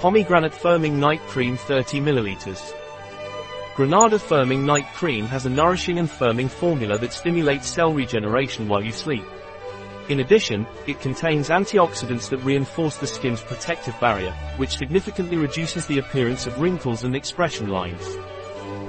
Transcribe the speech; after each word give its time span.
Pomegranate 0.00 0.52
Firming 0.52 0.94
Night 0.94 1.20
Cream 1.26 1.58
30 1.58 2.00
ml. 2.00 2.72
Granada 3.76 4.16
Firming 4.16 4.64
Night 4.64 4.86
Cream 4.94 5.26
has 5.26 5.44
a 5.44 5.50
nourishing 5.50 5.98
and 5.98 6.08
firming 6.08 6.48
formula 6.48 6.96
that 6.96 7.12
stimulates 7.12 7.68
cell 7.68 7.92
regeneration 7.92 8.66
while 8.66 8.82
you 8.82 8.92
sleep. 8.92 9.26
In 10.08 10.20
addition, 10.20 10.66
it 10.86 11.02
contains 11.02 11.50
antioxidants 11.50 12.30
that 12.30 12.38
reinforce 12.38 12.96
the 12.96 13.06
skin's 13.06 13.42
protective 13.42 13.94
barrier, 14.00 14.32
which 14.56 14.78
significantly 14.78 15.36
reduces 15.36 15.84
the 15.84 15.98
appearance 15.98 16.46
of 16.46 16.58
wrinkles 16.58 17.04
and 17.04 17.14
expression 17.14 17.68
lines. 17.68 18.16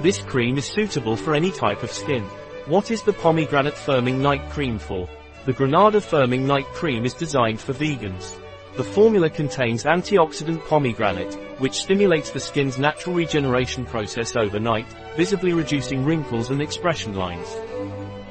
This 0.00 0.22
cream 0.22 0.56
is 0.56 0.64
suitable 0.64 1.16
for 1.16 1.34
any 1.34 1.50
type 1.50 1.82
of 1.82 1.92
skin. 1.92 2.22
What 2.64 2.90
is 2.90 3.02
the 3.02 3.12
Pomegranate 3.12 3.74
Firming 3.74 4.20
Night 4.20 4.48
Cream 4.48 4.78
for? 4.78 5.06
The 5.44 5.52
Granada 5.52 6.00
Firming 6.00 6.46
Night 6.46 6.68
Cream 6.68 7.04
is 7.04 7.12
designed 7.12 7.60
for 7.60 7.74
vegans. 7.74 8.38
The 8.74 8.84
formula 8.84 9.28
contains 9.28 9.84
antioxidant 9.84 10.66
pomegranate, 10.66 11.34
which 11.58 11.74
stimulates 11.74 12.30
the 12.30 12.40
skin's 12.40 12.78
natural 12.78 13.14
regeneration 13.14 13.84
process 13.84 14.34
overnight, 14.34 14.86
visibly 15.14 15.52
reducing 15.52 16.06
wrinkles 16.06 16.48
and 16.48 16.62
expression 16.62 17.14
lines. 17.14 17.46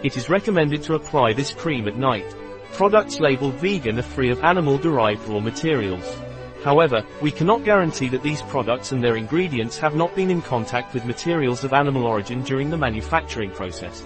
It 0.02 0.17
is 0.17 0.31
recommended 0.31 0.81
to 0.83 0.95
apply 0.95 1.33
this 1.33 1.53
cream 1.53 1.88
at 1.88 1.95
night. 1.95 2.25
Products 2.73 3.19
labeled 3.19 3.53
vegan 3.55 3.99
are 3.99 4.02
free 4.02 4.31
of 4.31 4.43
animal-derived 4.43 5.27
raw 5.27 5.39
materials. 5.39 6.17
However, 6.63 7.03
we 7.21 7.30
cannot 7.30 7.63
guarantee 7.63 8.09
that 8.09 8.23
these 8.23 8.41
products 8.41 8.94
and 8.94 9.03
their 9.03 9.17
ingredients 9.17 9.77
have 9.77 9.95
not 9.95 10.16
been 10.16 10.31
in 10.31 10.41
contact 10.41 10.95
with 10.95 11.05
materials 11.05 11.63
of 11.63 11.73
animal 11.73 12.08
origin 12.08 12.41
during 12.41 12.71
the 12.71 12.77
manufacturing 12.77 13.52
process. 13.52 14.02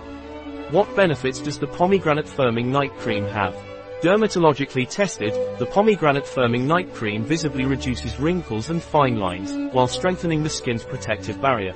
What 0.70 0.94
benefits 0.98 1.40
does 1.40 1.60
the 1.60 1.68
pomegranate 1.68 2.26
firming 2.26 2.66
night 2.66 2.91
cream 2.98 3.24
have? 3.27 3.55
Dermatologically 4.02 4.88
tested, 4.90 5.34
the 5.58 5.66
pomegranate 5.66 6.26
firming 6.26 6.63
night 6.63 6.94
cream 6.94 7.23
visibly 7.23 7.66
reduces 7.66 8.20
wrinkles 8.20 8.70
and 8.70 8.84
fine 8.84 9.18
lines, 9.18 9.54
while 9.74 9.87
strengthening 9.87 10.43
the 10.43 10.49
skin's 10.49 10.84
protective 10.84 11.41
barrier. 11.41 11.74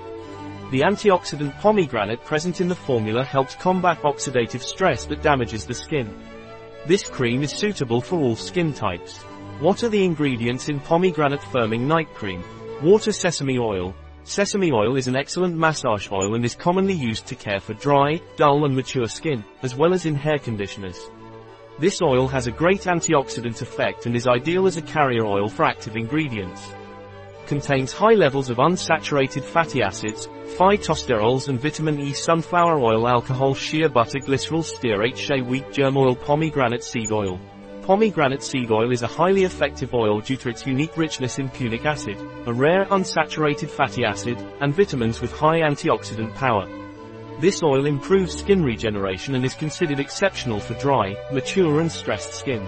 The 0.71 0.81
antioxidant 0.81 1.59
pomegranate 1.61 2.23
present 2.25 2.61
in 2.61 2.67
the 2.67 2.75
formula 2.75 3.23
helps 3.23 3.55
combat 3.55 4.01
oxidative 4.01 4.61
stress 4.61 5.05
that 5.05 5.23
damages 5.23 5.65
the 5.65 5.73
skin. 5.73 6.13
This 6.85 7.09
cream 7.09 7.41
is 7.41 7.51
suitable 7.51 8.01
for 8.01 8.19
all 8.19 8.35
skin 8.35 8.73
types. 8.73 9.17
What 9.59 9.83
are 9.83 9.89
the 9.89 10.03
ingredients 10.03 10.69
in 10.69 10.79
pomegranate 10.81 11.41
firming 11.41 11.81
night 11.81 12.13
cream? 12.13 12.43
Water 12.83 13.13
sesame 13.13 13.57
oil. 13.57 13.95
Sesame 14.25 14.71
oil 14.71 14.97
is 14.97 15.07
an 15.07 15.15
excellent 15.15 15.57
massage 15.57 16.11
oil 16.11 16.35
and 16.35 16.45
is 16.45 16.53
commonly 16.53 16.93
used 16.93 17.25
to 17.27 17.35
care 17.35 17.59
for 17.59 17.73
dry, 17.75 18.21
dull 18.35 18.65
and 18.65 18.75
mature 18.75 19.07
skin, 19.07 19.43
as 19.63 19.73
well 19.73 19.93
as 19.93 20.05
in 20.05 20.13
hair 20.13 20.37
conditioners. 20.37 21.09
This 21.79 22.01
oil 22.01 22.27
has 22.27 22.45
a 22.45 22.51
great 22.51 22.81
antioxidant 22.81 23.61
effect 23.61 24.05
and 24.05 24.13
is 24.13 24.27
ideal 24.27 24.67
as 24.67 24.75
a 24.75 24.81
carrier 24.81 25.25
oil 25.25 25.47
for 25.47 25.63
active 25.63 25.95
ingredients. 25.95 26.61
Contains 27.47 27.93
high 27.93 28.15
levels 28.15 28.49
of 28.49 28.57
unsaturated 28.57 29.43
fatty 29.43 29.81
acids, 29.81 30.27
phytosterols 30.57 31.47
and 31.47 31.57
vitamin 31.57 31.97
E 32.01 32.11
sunflower 32.11 32.79
oil 32.79 33.07
alcohol 33.07 33.55
shea 33.55 33.87
butter 33.87 34.19
glycerol 34.19 34.61
stearate 34.61 35.15
shea 35.15 35.39
wheat 35.39 35.71
germ 35.71 35.95
oil 35.95 36.17
pomegranate 36.17 36.83
seed 36.83 37.13
oil. 37.13 37.39
Pomegranate 37.83 38.43
seed 38.43 38.69
oil 38.69 38.91
is 38.91 39.03
a 39.03 39.07
highly 39.07 39.45
effective 39.45 39.93
oil 39.93 40.19
due 40.19 40.35
to 40.35 40.49
its 40.49 40.67
unique 40.67 40.97
richness 40.97 41.39
in 41.39 41.47
punic 41.47 41.85
acid, 41.85 42.17
a 42.45 42.53
rare 42.53 42.83
unsaturated 42.87 43.69
fatty 43.69 44.03
acid, 44.03 44.37
and 44.59 44.75
vitamins 44.75 45.21
with 45.21 45.31
high 45.31 45.61
antioxidant 45.61 46.35
power. 46.35 46.67
This 47.39 47.63
oil 47.63 47.85
improves 47.85 48.37
skin 48.37 48.61
regeneration 48.65 49.33
and 49.35 49.45
is 49.45 49.53
considered 49.53 50.01
exceptional 50.01 50.59
for 50.59 50.73
dry, 50.73 51.15
mature 51.31 51.79
and 51.79 51.89
stressed 51.89 52.33
skin. 52.33 52.61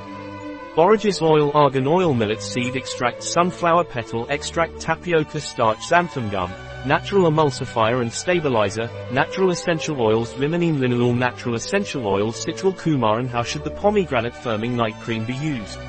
Borages 0.78 1.22
oil 1.22 1.52
argan 1.54 1.86
oil 1.86 2.14
millet 2.14 2.42
seed 2.42 2.78
extract 2.78 3.22
sunflower 3.22 3.84
petal 3.84 4.26
extract 4.30 4.80
tapioca 4.80 5.42
starch 5.42 5.80
xanthan 5.80 6.32
gum, 6.32 6.50
natural 6.86 7.30
emulsifier 7.30 8.02
and 8.02 8.14
stabilizer, 8.14 8.90
natural 9.12 9.52
essential 9.52 10.02
oils 10.02 10.32
limonene 10.36 10.78
linalool 10.78 11.18
natural 11.18 11.56
essential 11.56 12.08
oils 12.08 12.46
citral 12.46 12.74
coumarin 12.74 13.28
How 13.28 13.44
should 13.44 13.66
the 13.66 13.72
pomegranate 13.72 14.34
firming 14.34 14.72
night 14.72 14.96
cream 15.02 15.26
be 15.26 15.36
used? 15.36 15.80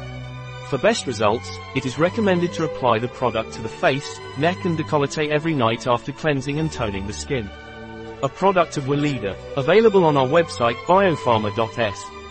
For 0.70 0.78
best 0.78 1.06
results, 1.06 1.56
it 1.76 1.86
is 1.86 2.00
recommended 2.00 2.52
to 2.54 2.64
apply 2.64 2.98
the 2.98 3.06
product 3.06 3.52
to 3.52 3.62
the 3.62 3.68
face, 3.68 4.18
neck 4.38 4.64
and 4.64 4.76
décolleté 4.76 5.28
every 5.28 5.54
night 5.54 5.86
after 5.86 6.10
cleansing 6.10 6.58
and 6.58 6.72
toning 6.72 7.06
the 7.06 7.12
skin 7.12 7.48
a 8.22 8.28
product 8.28 8.76
of 8.76 8.84
Weleda, 8.84 9.36
available 9.56 10.04
on 10.04 10.16
our 10.16 10.26
website 10.26 10.76
biopharma.s. 10.86 12.21